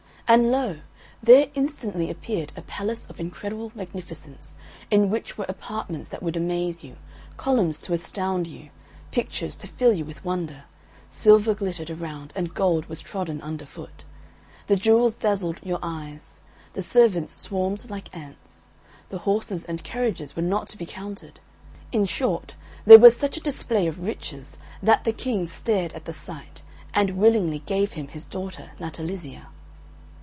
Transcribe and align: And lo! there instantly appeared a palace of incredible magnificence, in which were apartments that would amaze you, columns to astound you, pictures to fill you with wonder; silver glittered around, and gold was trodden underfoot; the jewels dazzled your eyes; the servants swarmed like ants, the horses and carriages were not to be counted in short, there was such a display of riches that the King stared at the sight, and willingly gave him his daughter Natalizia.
And 0.27 0.49
lo! 0.49 0.79
there 1.21 1.49
instantly 1.55 2.09
appeared 2.09 2.53
a 2.55 2.61
palace 2.61 3.05
of 3.07 3.19
incredible 3.19 3.73
magnificence, 3.75 4.55
in 4.89 5.09
which 5.09 5.37
were 5.37 5.43
apartments 5.49 6.07
that 6.07 6.23
would 6.23 6.37
amaze 6.37 6.85
you, 6.85 6.95
columns 7.35 7.77
to 7.79 7.91
astound 7.91 8.47
you, 8.47 8.69
pictures 9.11 9.57
to 9.57 9.67
fill 9.67 9.91
you 9.91 10.05
with 10.05 10.23
wonder; 10.23 10.63
silver 11.09 11.53
glittered 11.53 11.89
around, 11.89 12.31
and 12.33 12.53
gold 12.53 12.85
was 12.85 13.01
trodden 13.01 13.41
underfoot; 13.41 14.05
the 14.67 14.77
jewels 14.77 15.15
dazzled 15.15 15.59
your 15.63 15.79
eyes; 15.83 16.39
the 16.71 16.81
servants 16.81 17.33
swarmed 17.33 17.89
like 17.89 18.07
ants, 18.15 18.67
the 19.09 19.17
horses 19.27 19.65
and 19.65 19.83
carriages 19.83 20.33
were 20.33 20.41
not 20.41 20.69
to 20.69 20.77
be 20.77 20.85
counted 20.85 21.41
in 21.91 22.05
short, 22.05 22.55
there 22.85 22.99
was 22.99 23.17
such 23.17 23.35
a 23.35 23.41
display 23.41 23.85
of 23.85 24.05
riches 24.07 24.57
that 24.81 25.03
the 25.03 25.11
King 25.11 25.45
stared 25.45 25.91
at 25.91 26.05
the 26.05 26.13
sight, 26.13 26.61
and 26.93 27.17
willingly 27.17 27.59
gave 27.59 27.91
him 27.93 28.07
his 28.07 28.25
daughter 28.25 28.71
Natalizia. 28.79 29.47